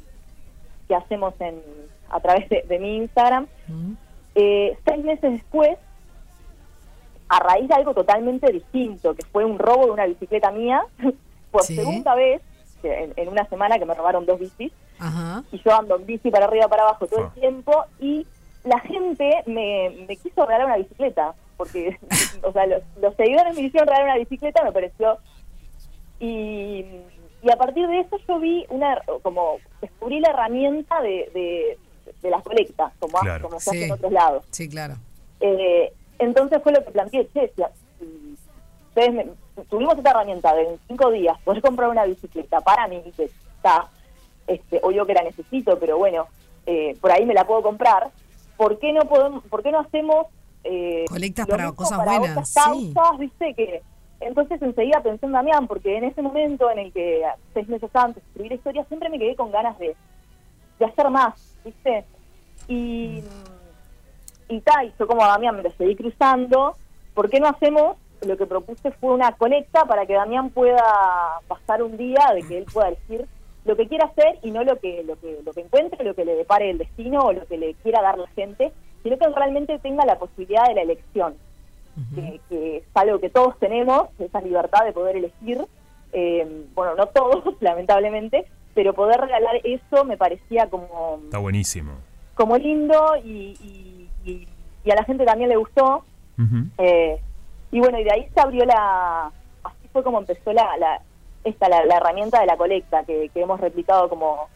que 0.89 0.95
hacemos 0.97 1.33
en 1.41 1.61
a 2.11 2.19
través 2.21 2.49
de, 2.51 2.63
de 2.69 2.79
mi 2.81 2.97
Instagram. 2.97 3.47
Eh, 4.35 4.77
seis 4.85 5.05
meses 5.05 5.33
después, 5.33 5.79
a 7.29 7.39
raíz 7.41 7.69
de 7.69 7.75
algo 7.75 7.95
totalmente 7.95 8.51
distinto, 8.53 9.15
que 9.15 9.25
fue 9.27 9.45
un 9.45 9.59
robo 9.59 9.87
de 9.87 9.91
una 9.93 10.07
bicicleta 10.07 10.51
mía, 10.51 10.83
por 11.51 11.63
Sí. 11.63 11.77
segunda 11.77 12.15
vez, 12.15 12.43
en, 12.83 13.13
en 13.17 13.29
una 13.29 13.47
semana 13.49 13.79
que 13.79 13.85
me 13.87 13.95
robaron 13.95 14.27
dos 14.27 14.39
bicis, 14.41 14.73
Ajá. 14.99 15.43
y 15.53 15.59
yo 15.63 15.75
ando 15.75 15.97
en 15.97 16.07
bici 16.07 16.31
para 16.31 16.47
arriba 16.47 16.69
para 16.69 16.83
abajo 16.83 17.07
todo 17.07 17.21
Ah. 17.25 17.33
el 17.35 17.41
tiempo, 17.41 17.85
y 18.01 18.27
la 18.65 18.79
gente 18.81 19.43
me, 19.47 20.05
me 20.09 20.17
quiso 20.17 20.45
regalar 20.47 20.67
una 20.67 20.77
bicicleta, 20.79 21.35
porque, 21.57 21.97
o 22.43 22.53
sea, 22.53 22.67
los, 22.67 22.83
los 23.01 23.15
seguidores 23.17 23.55
me 23.55 23.63
hicieron 23.63 23.87
regalar 23.89 24.11
una 24.11 24.19
bicicleta, 24.19 24.65
me 24.65 24.73
pareció 24.73 25.19
y, 26.21 26.85
y 27.43 27.51
a 27.53 27.57
partir 27.57 27.87
de 27.89 28.01
eso 28.01 28.17
yo 28.29 28.39
vi 28.39 28.65
una 28.69 29.01
como 29.23 29.57
descubrí 29.81 30.21
la 30.21 30.31
herramienta 30.31 31.01
de, 31.03 31.31
de, 31.35 31.79
de 32.23 32.31
las 32.31 32.43
colectas 32.43 32.93
como, 32.99 33.19
Claro. 33.19 33.45
como 33.49 33.61
se 33.61 33.71
hace 33.71 33.79
Sí. 33.79 33.85
en 33.85 33.93
otros 33.93 34.13
lados 34.13 34.45
Sí, 34.51 34.69
claro. 34.69 34.95
Eh, 35.41 35.93
entonces 36.19 36.61
fue 36.63 36.73
lo 36.73 36.85
que 36.85 36.91
planteé 36.93 37.29
che, 37.33 37.53
si, 37.55 37.63
ustedes 38.89 39.13
me- 39.13 39.27
tuvimos 39.69 39.97
esta 39.97 40.11
herramienta 40.11 40.55
de 40.55 40.63
en 40.75 40.79
cinco 40.89 41.11
días 41.11 41.39
poder 41.43 41.63
comprar 41.63 41.89
una 41.91 42.05
bicicleta 42.05 42.61
para 42.61 42.87
mí 42.89 43.03
que 43.17 43.25
está 43.25 43.89
este 44.47 44.81
obvio 44.83 45.07
que 45.07 45.15
la 45.15 45.23
necesito 45.23 45.79
pero 45.79 45.99
bueno 45.99 46.27
eh, 46.67 46.97
por 47.01 47.11
ahí 47.13 47.25
me 47.27 47.35
la 47.35 47.47
puedo 47.47 47.63
comprar 47.63 48.11
¿por 48.57 48.79
qué 48.79 48.93
no 48.93 49.03
podemos 49.07 49.43
por 49.45 49.63
qué 49.63 49.71
no 49.73 49.81
hacemos 49.81 50.27
eh, 50.65 51.05
Colectas 51.09 51.47
para 51.47 51.73
cosas 51.73 51.99
para 51.99 52.19
buenas, 52.19 52.31
otras 52.37 52.49
sí. 52.49 52.93
causas, 52.95 53.19
viste 53.19 53.55
que 53.55 53.83
entonces 54.21 54.63
enseguida 54.63 55.03
pensé 55.03 55.27
en 55.27 55.33
Damián 55.33 55.67
porque 55.67 55.97
en 55.97 56.05
ese 56.05 56.23
momento 56.23 56.71
en 56.71 56.79
el 56.79 56.93
que 56.93 57.23
seis 57.53 57.69
meses 57.69 57.91
antes 57.95 58.23
de 58.23 58.29
escribir 58.29 58.53
la 58.53 58.57
historia 58.57 58.85
siempre 58.85 59.09
me 59.11 59.19
quedé 59.19 59.35
con 59.35 59.51
ganas 59.51 59.77
de, 59.81 59.97
de 60.79 60.85
hacer 60.85 61.11
más 61.11 61.52
viste 61.65 62.05
y 62.69 63.23
y 64.49 64.61
tal 64.61 64.87
y 64.87 64.93
yo 64.99 65.07
como 65.07 65.25
a 65.25 65.29
Damián 65.29 65.57
me 65.57 65.63
lo 65.63 65.71
seguí 65.73 65.97
cruzando 65.97 66.77
¿por 67.15 67.31
qué 67.31 67.41
no 67.41 67.49
hacemos 67.49 67.97
lo 68.27 68.37
que 68.37 68.47
propuse 68.47 68.91
fue 68.93 69.13
una 69.13 69.33
colecta 69.33 69.85
para 69.85 70.07
que 70.07 70.15
Damián 70.15 70.51
pueda 70.51 70.85
pasar 71.49 71.83
un 71.83 71.97
día 71.97 72.33
de 72.35 72.43
que 72.43 72.59
él 72.59 72.67
pueda 72.73 72.89
elegir 72.89 73.27
lo 73.65 73.77
que 73.77 73.87
quiera 73.87 74.07
hacer 74.07 74.39
y 74.43 74.51
no 74.51 74.65
lo 74.65 74.79
que 74.79 75.05
lo 75.05 75.17
que 75.17 75.41
lo 75.45 75.53
que 75.53 75.61
encuentre, 75.61 76.05
lo 76.05 76.15
que 76.15 76.25
le 76.25 76.35
depare 76.35 76.71
el 76.71 76.79
destino 76.79 77.21
o 77.21 77.33
lo 77.33 77.47
que 77.47 77.59
le 77.59 77.75
quiera 77.75 78.03
dar 78.03 78.19
la 78.19 78.29
gente, 78.29 78.73
sino 79.03 79.19
que 79.19 79.29
realmente 79.29 79.79
tenga 79.79 80.05
la 80.05 80.19
posibilidad 80.19 80.67
de 80.67 80.75
la 80.75 80.83
elección, 80.83 81.35
que, 82.15 82.41
que 82.49 82.77
es 82.79 82.85
algo 82.95 83.21
que 83.21 83.31
todos 83.31 83.59
tenemos, 83.59 84.09
esa 84.19 84.41
libertad 84.41 84.85
de 84.85 84.93
poder 84.93 85.17
elegir, 85.17 85.65
eh, 86.13 86.65
bueno, 86.75 86.95
no 86.95 87.07
todos, 87.07 87.55
lamentablemente, 87.61 88.47
pero 88.75 88.95
poder 88.95 89.21
regalar 89.21 89.57
eso 89.65 90.05
me 90.05 90.17
parecía 90.17 90.69
como 90.71 91.21
Está 91.25 91.39
buenísimo. 91.39 91.93
como 92.35 92.57
lindo 92.57 92.99
y, 93.25 93.57
y- 93.61 94.09
y- 94.31 94.49
y 94.85 94.91
a 94.91 94.95
la 94.97 95.05
gente 95.05 95.25
también 95.25 95.49
le 95.51 95.57
gustó. 95.57 96.05
Eh, 96.79 97.21
y 97.71 97.79
bueno, 97.79 98.01
y 98.01 98.05
de 98.05 98.11
ahí 98.13 98.29
se 98.35 98.41
abrió 98.41 98.65
la. 98.65 99.31
Así 99.63 99.89
fue 99.93 100.03
como 100.03 100.19
empezó 100.19 100.53
la, 100.53 100.77
la 100.77 101.01
esta 101.45 101.69
la, 101.69 101.85
la 101.85 101.97
herramienta 101.99 102.41
de 102.41 102.47
la 102.47 102.57
colecta, 102.57 103.05
que, 103.05 103.29
que 103.33 103.43
hemos 103.43 103.61
replicado 103.61 104.09
como 104.09 104.49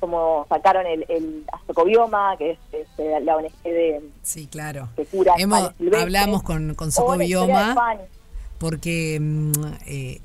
como 0.00 0.46
sacaron 0.48 0.86
el, 0.86 1.04
el 1.08 1.44
Azocobioma, 1.52 2.36
que 2.38 2.52
es, 2.52 2.58
es, 2.72 2.86
eh, 2.98 3.18
la 3.20 3.36
ONG 3.36 3.50
de, 3.64 4.00
Sí, 4.22 4.46
claro. 4.46 4.88
que 4.94 5.04
cura 5.06 5.34
Hemos, 5.36 5.72
hablamos 6.00 6.42
con, 6.44 6.74
con 6.76 6.92
Socobioma 6.92 7.74
porque, 8.58 9.18
mm, 9.20 9.52
eh, 9.86 10.20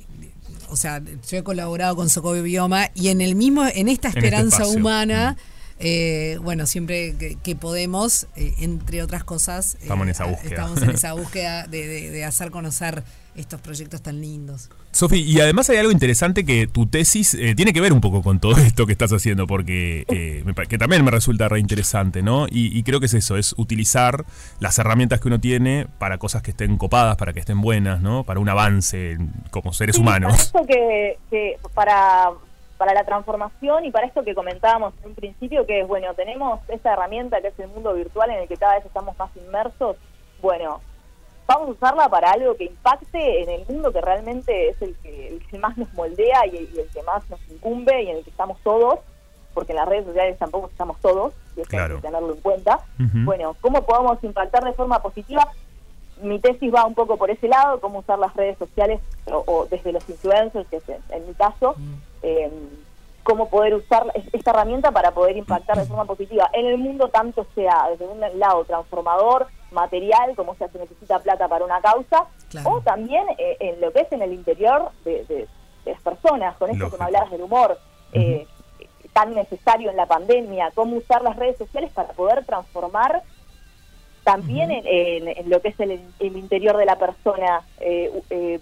o 0.70 0.76
sea, 0.76 1.02
yo 1.30 1.38
he 1.38 1.44
colaborado 1.44 1.96
con 1.96 2.10
Socobioma 2.10 2.90
y 2.96 3.10
en 3.10 3.22
el 3.22 3.36
mismo, 3.36 3.66
en 3.66 3.90
esta 3.90 4.10
este 4.10 4.20
esperanza 4.20 4.68
humana, 4.68 5.38
eh, 5.80 6.38
bueno, 6.42 6.66
siempre 6.66 7.16
que, 7.18 7.36
que 7.42 7.56
podemos, 7.56 8.28
eh, 8.36 8.54
entre 8.60 9.02
otras 9.04 9.24
cosas, 9.24 9.76
eh, 9.76 9.80
Estamos 9.84 10.04
en 10.06 10.10
esa 10.12 10.26
búsqueda. 10.26 10.50
estamos 10.50 10.82
en 10.82 10.90
esa 10.92 11.14
búsqueda 11.14 11.68
de, 11.68 11.88
de- 11.88 12.10
de 12.12 12.26
hacer 12.26 12.52
conocer 12.52 13.04
estos 13.36 13.60
proyectos 13.62 14.02
tan 14.04 14.22
lindos. 14.22 14.70
Sofi, 14.92 15.18
y 15.24 15.40
además 15.42 15.68
hay 15.72 15.78
algo 15.78 15.92
interesante 15.92 16.46
que 16.46 16.68
tu 16.68 16.86
tesis 16.86 17.34
eh, 17.34 17.56
tiene 17.56 17.74
que 17.74 17.82
ver 17.82 17.92
un 17.92 18.00
poco 18.00 18.22
con 18.22 18.40
todo 18.40 18.56
esto 18.58 18.86
que 18.86 18.92
estás 18.92 19.12
haciendo, 19.12 19.48
porque 19.48 20.06
eh, 20.08 20.44
me 20.46 20.54
que 20.68 20.78
también 20.78 21.04
me 21.04 21.10
resulta 21.10 21.50
re 21.50 21.60
interesante, 21.60 22.22
¿no? 22.22 22.46
Y, 22.48 22.78
y 22.78 22.84
creo 22.84 23.00
que 23.00 23.08
es 23.08 23.14
eso, 23.16 23.36
es 23.36 23.56
utilizar 23.58 24.24
las 24.60 24.78
herramientas 24.78 25.20
que 25.20 25.28
uno 25.30 25.40
tiene 25.40 25.88
para 25.98 26.20
cosas 26.20 26.44
que 26.44 26.52
estén 26.52 26.78
copadas, 26.78 27.16
para 27.18 27.34
que 27.34 27.40
estén 27.40 27.60
buenas, 27.60 28.02
¿no? 28.02 28.24
Para 28.24 28.40
un 28.40 28.50
avance 28.50 29.18
como 29.50 29.74
seres 29.74 29.96
Sí, 29.96 30.02
humanos. 30.04 30.52
Para 30.52 30.64
esto 30.64 30.66
que, 30.68 31.18
que 31.32 31.58
para, 31.74 32.30
para 32.78 32.94
la 32.94 33.04
transformación 33.04 33.86
y 33.86 33.92
para 33.92 34.08
esto 34.08 34.24
que 34.24 34.36
comentábamos 34.36 34.94
en 35.02 35.10
un 35.10 35.16
principio, 35.16 35.66
que 35.66 35.82
es, 35.82 35.88
bueno, 35.88 36.14
tenemos 36.16 36.60
esta 36.70 36.94
herramienta 36.94 37.40
que 37.42 37.48
es 37.50 37.60
el 37.60 37.68
mundo 37.70 37.94
virtual 37.94 38.30
en 38.32 38.40
el 38.42 38.48
que 38.48 38.58
cada 38.58 38.76
vez 38.76 38.86
estamos 38.86 39.18
más 39.18 39.30
inmersos, 39.38 39.96
bueno, 40.42 40.82
vamos 41.48 41.70
a 41.70 41.72
usarla 41.72 42.10
para 42.10 42.32
algo 42.32 42.56
que 42.56 42.66
impacte 42.66 43.44
en 43.44 43.50
el 43.50 43.66
mundo 43.68 43.92
que 43.92 44.02
realmente 44.02 44.70
es 44.70 44.82
el 44.82 44.96
que, 45.04 45.28
el 45.30 45.46
que 45.48 45.58
más 45.60 45.78
nos 45.78 45.94
moldea 45.94 46.46
y 46.48 46.58
el, 46.58 46.70
y 46.76 46.80
el 46.80 46.90
que 46.90 47.04
más 47.04 47.30
nos 47.30 47.40
incumbe 47.50 48.02
y 48.04 48.10
en 48.10 48.18
el 48.18 48.24
que 48.24 48.30
estamos 48.32 48.58
todos, 48.64 49.00
porque 49.54 49.72
en 49.74 49.78
las 49.78 49.88
redes 49.88 50.06
sociales 50.06 50.38
tampoco 50.40 50.68
estamos 50.68 51.00
todos, 51.00 51.34
y 51.56 51.62
eso 51.62 51.70
Claro. 51.70 51.96
hay 51.96 52.02
que 52.02 52.08
tenerlo 52.08 52.34
en 52.34 52.42
cuenta. 52.42 52.80
Bueno, 52.98 53.56
¿cómo 53.62 53.84
podemos 53.86 54.24
impactar 54.24 54.64
de 54.64 54.74
forma 54.74 55.00
positiva? 55.02 55.48
Mi 56.22 56.40
tesis 56.40 56.74
va 56.74 56.86
un 56.86 56.96
poco 56.96 57.18
por 57.18 57.30
ese 57.30 57.48
lado, 57.48 57.80
cómo 57.80 58.00
usar 58.00 58.18
las 58.18 58.34
redes 58.36 58.58
sociales 58.58 59.00
o, 59.26 59.44
o 59.46 59.66
desde 59.68 59.92
los 59.92 60.08
influencers, 60.10 60.68
que 60.70 60.78
es 60.78 60.90
en, 60.90 61.02
en 61.10 61.28
mi 61.28 61.34
caso, 61.36 61.76
eh, 62.24 62.52
cómo 63.24 63.50
poder 63.50 63.74
usar 63.76 64.12
es- 64.16 64.34
esta 64.34 64.52
herramienta 64.52 64.92
para 64.92 65.12
poder 65.12 65.38
impactar 65.38 65.78
de 65.78 65.86
forma 65.88 66.06
positiva 66.06 66.50
en 66.54 66.66
el 66.66 66.78
mundo, 66.78 67.10
tanto 67.10 67.46
sea 67.56 67.88
desde 67.92 68.06
un 68.08 68.20
lado 68.40 68.66
transformador, 68.66 69.48
material, 69.72 70.36
como 70.36 70.56
sea 70.56 70.68
se 70.70 70.80
necesita 70.80 71.20
plata 71.20 71.48
para 71.48 71.66
una 71.66 71.82
causa, 71.82 72.26
Claro. 72.50 72.70
o 72.72 72.82
también 72.82 73.26
eh, 73.38 73.58
en 73.60 73.82
lo 73.82 73.92
que 73.92 74.02
es 74.02 74.12
en 74.12 74.22
el 74.22 74.34
interior 74.34 74.90
de, 75.06 75.24
de- 75.26 75.48
de 75.86 75.92
las 75.92 76.02
personas, 76.02 76.56
con 76.58 76.70
esto 76.70 76.84
Lógico. 76.86 76.98
que 76.98 77.02
me 77.04 77.06
hablabas 77.08 77.32
del 77.32 77.42
humor, 77.42 77.78
eh, 78.14 78.46
tan 79.12 79.34
necesario 79.36 79.90
en 79.92 79.98
la 79.98 80.06
pandemia, 80.06 80.72
cómo 80.76 80.96
usar 80.98 81.22
las 81.24 81.36
redes 81.36 81.58
sociales 81.58 81.92
para 81.92 82.10
poder 82.14 82.46
transformar 82.46 83.22
también 84.24 84.72
en, 84.72 84.84
en- 84.88 85.28
en 85.28 85.50
lo 85.50 85.62
que 85.62 85.70
es 85.70 85.80
el, 85.80 85.92
el 86.20 86.38
interior 86.38 86.78
de 86.78 86.86
la 86.86 86.96
persona 86.98 87.62
eh, 87.80 88.60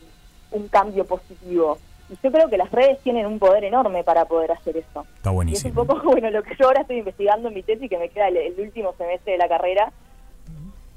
un 0.51 0.67
cambio 0.69 1.05
positivo. 1.05 1.77
Yo 2.23 2.31
creo 2.31 2.49
que 2.49 2.57
las 2.57 2.71
redes 2.71 2.99
tienen 3.03 3.25
un 3.25 3.39
poder 3.39 3.63
enorme 3.63 4.03
para 4.03 4.25
poder 4.25 4.51
hacer 4.51 4.77
eso. 4.77 5.05
Está 5.15 5.15
Y 5.15 5.23
es 5.23 5.25
un 5.29 5.35
buenísimo. 5.35 5.85
poco 5.85 6.01
bueno 6.11 6.29
lo 6.29 6.43
que 6.43 6.55
yo 6.59 6.67
ahora 6.67 6.81
estoy 6.81 6.97
investigando 6.99 7.47
en 7.47 7.55
mi 7.55 7.63
tesis, 7.63 7.89
que 7.89 7.97
me 7.97 8.09
queda 8.09 8.27
el, 8.27 8.37
el 8.37 8.59
último 8.59 8.93
semestre 8.97 9.33
de 9.33 9.37
la 9.39 9.47
carrera. 9.47 9.91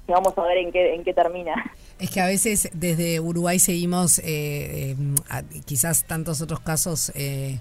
Y 0.06 0.12
vamos 0.12 0.36
a 0.36 0.42
ver 0.42 0.58
en 0.58 0.70
qué, 0.70 0.94
en 0.94 1.02
qué 1.02 1.14
termina. 1.14 1.54
Es 1.98 2.10
que 2.10 2.20
a 2.20 2.26
veces 2.26 2.68
desde 2.74 3.20
Uruguay 3.20 3.58
seguimos 3.58 4.18
eh, 4.18 4.24
eh, 4.26 4.96
a- 5.30 5.42
quizás 5.64 6.04
tantos 6.04 6.42
otros 6.42 6.60
casos 6.60 7.10
eh, 7.14 7.58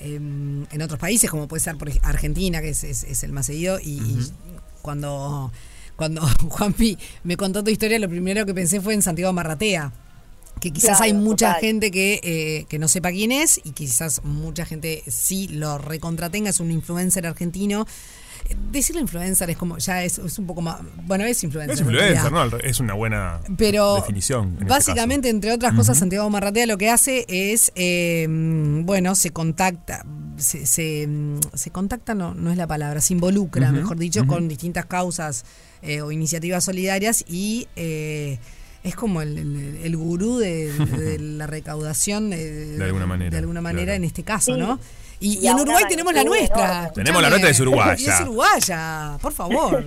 em, 0.00 0.66
en 0.72 0.82
otros 0.82 0.98
países, 0.98 1.30
como 1.30 1.46
puede 1.46 1.60
ser 1.60 1.76
por 1.76 1.88
Argentina, 2.02 2.60
que 2.60 2.70
es, 2.70 2.82
es- 2.82 3.04
es 3.04 3.22
el 3.22 3.30
más 3.30 3.46
seguido, 3.46 3.78
y, 3.80 3.98
y 4.00 4.18
cuando, 4.82 5.52
cuando 5.94 6.22
Juanpi 6.48 6.98
me 7.22 7.36
contó 7.36 7.62
tu 7.62 7.70
historia, 7.70 7.98
lo 8.00 8.08
primero 8.08 8.44
que 8.44 8.54
pensé 8.54 8.80
fue 8.80 8.94
en 8.94 9.02
Santiago 9.02 9.32
Marratea. 9.32 9.92
Que 10.60 10.70
quizás 10.72 10.98
Claro, 10.98 11.04
hay 11.04 11.12
mucha 11.12 11.48
total. 11.48 11.60
gente 11.60 11.90
que, 11.90 12.20
eh, 12.22 12.66
que 12.68 12.78
no 12.78 12.88
sepa 12.88 13.10
quién 13.10 13.32
es 13.32 13.60
y 13.64 13.72
quizás 13.72 14.22
mucha 14.24 14.64
gente 14.64 15.02
sí 15.06 15.48
lo 15.48 15.76
recontratenga, 15.78 16.50
es 16.50 16.60
un 16.60 16.70
influencer 16.70 17.26
argentino. 17.26 17.86
Decirle 18.70 19.00
influencer 19.00 19.48
es 19.48 19.56
como, 19.56 19.78
ya 19.78 20.04
es, 20.04 20.18
es 20.18 20.38
un 20.38 20.46
poco 20.46 20.60
más, 20.60 20.78
bueno, 21.06 21.24
es 21.24 21.42
influencer. 21.44 21.74
Es 21.74 21.80
en 21.80 21.86
influencer. 21.86 22.30
¿no? 22.32 22.44
Es 22.58 22.78
una 22.78 22.92
buena 22.92 23.40
Pero 23.56 23.96
definición. 23.96 24.48
en 24.48 24.52
este 24.54 24.64
básicamente, 24.66 25.28
caso. 25.28 25.34
entre 25.36 25.52
otras 25.52 25.72
cosas, 25.74 25.98
Santiago 25.98 26.28
Marratea 26.28 26.66
lo 26.66 26.76
que 26.76 26.90
hace 26.90 27.24
es, 27.28 27.72
eh, 27.74 28.26
bueno, 28.28 29.14
se 29.14 29.30
contacta, 29.30 30.04
se, 30.36 30.66
se, 30.66 31.08
se 31.54 31.70
contacta, 31.70 32.14
no, 32.14 32.34
no 32.34 32.50
es 32.50 32.58
la 32.58 32.66
palabra, 32.66 33.00
se 33.00 33.14
involucra, 33.14 33.72
mejor 33.72 33.96
dicho, 33.98 34.26
con 34.26 34.46
distintas 34.46 34.84
causas 34.86 35.44
eh, 35.82 36.02
o 36.02 36.12
iniciativas 36.12 36.64
solidarias 36.64 37.24
y 37.26 37.66
eh, 37.76 38.38
es 38.84 38.94
como 38.94 39.20
el, 39.22 39.36
el- 39.38 39.80
el 39.82 39.96
gurú 39.96 40.38
de, 40.38 40.72
de 40.72 41.18
la 41.20 41.46
recaudación 41.48 42.30
de, 42.30 42.76
De 42.76 42.84
alguna 42.84 43.06
manera, 43.06 43.30
de 43.30 43.38
alguna 43.38 43.60
manera 43.60 43.84
claro. 43.86 43.96
en 43.96 44.04
este 44.04 44.22
caso, 44.22 44.54
Sí. 44.54 44.60
¿no? 44.60 44.78
Y, 45.20 45.38
Y 45.38 45.48
en 45.48 45.54
Uruguay 45.58 45.84
tenemos 45.88 46.12
la 46.14 46.22
nuestra. 46.24 46.92
Tenemos 46.94 47.22
la 47.22 47.30
nuestra, 47.30 47.50
es 47.50 47.58
uruguaya. 47.60 47.94
Y 47.98 48.06
es 48.10 48.20
uruguaya, 48.20 49.16
por 49.22 49.32
favor. 49.32 49.82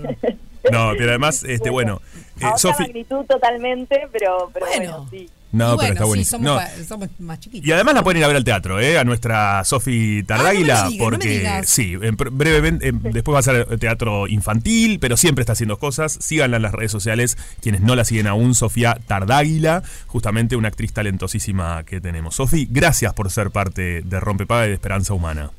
No, 0.71 0.91
pero 0.97 1.09
además, 1.09 1.43
este, 1.43 1.69
bueno, 1.69 2.01
eh, 2.41 2.45
Sofi. 2.57 2.83
magnitud 2.83 3.23
totalmente, 3.25 4.07
pero, 4.11 4.49
pero 4.53 4.65
bueno, 4.65 4.91
Bueno. 5.05 5.07
sí. 5.11 5.29
No, 5.51 5.77
pero 5.77 5.93
está 5.93 6.03
sí, 6.03 6.07
buenísimo. 6.09 6.43
somos, 6.47 6.63
No. 6.77 6.83
somos 6.85 7.09
más 7.19 7.39
chiquitos. 7.39 7.65
Y 7.67 7.71
además 7.71 7.93
la 7.95 8.03
pueden 8.03 8.17
ir 8.19 8.23
a 8.25 8.27
ver 8.27 8.35
al 8.35 8.43
teatro, 8.43 8.79
¿eh? 8.81 8.97
A 8.99 9.03
nuestra 9.05 9.63
Sofi 9.63 10.21
Tardáguila, 10.23 10.73
Ah, 10.73 10.83
no 10.83 10.89
me 10.89 10.91
digas, 10.91 10.99
no 10.99 11.05
me 11.09 11.11
porque 11.11 11.61
sí, 11.65 11.93
en 12.01 12.17
brevemente, 12.17 12.87
en- 12.89 13.01
después 13.01 13.33
va 13.33 13.39
a 13.39 13.43
ser 13.43 13.79
teatro 13.79 14.27
infantil, 14.27 14.99
pero 14.99 15.15
siempre 15.15 15.41
está 15.43 15.53
haciendo 15.53 15.77
cosas. 15.77 16.17
Síganla 16.21 16.57
en 16.57 16.63
las 16.63 16.73
redes 16.73 16.91
sociales, 16.91 17.37
quienes 17.61 17.79
no 17.81 17.95
la 17.95 18.03
siguen 18.03 18.27
aún, 18.27 18.55
Sofía 18.55 18.97
Tardáguila, 19.07 19.83
justamente 20.07 20.55
una 20.57 20.67
actriz 20.67 20.91
talentosísima 20.93 21.83
que 21.85 22.01
tenemos. 22.01 22.35
Sofi, 22.35 22.67
gracias 22.69 23.13
por 23.13 23.31
ser 23.31 23.49
parte 23.51 24.01
de 24.03 24.19
Rompepaga 24.19 24.65
y 24.65 24.69
de 24.69 24.73
Esperanza 24.73 25.13
Humana. 25.13 25.51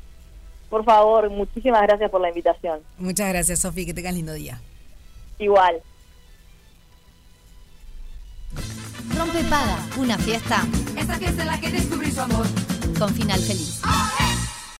Por 0.69 0.85
favor, 0.85 1.29
muchísimas 1.31 1.81
gracias 1.81 2.11
por 2.11 2.21
la 2.21 2.29
invitación. 2.29 2.79
Muchas 2.99 3.27
gracias, 3.29 3.57
Sofi, 3.59 3.87
que 3.87 3.93
tengas 3.95 4.13
lindo 4.13 4.33
día. 4.33 4.61
Igual. 5.39 5.77
Rompe 9.19 9.43
Paga, 9.49 9.77
una 9.97 10.17
fiesta 10.17 10.65
Esta 10.95 11.15
fiesta 11.15 11.41
en 11.41 11.47
la 11.49 11.59
que 11.59 11.69
descubrí 11.69 12.09
su 12.09 12.21
amor. 12.21 12.47
con 12.97 13.13
final 13.13 13.37
feliz. 13.41 13.81